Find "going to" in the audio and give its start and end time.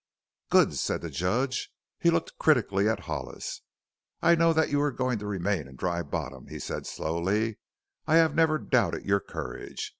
4.91-5.27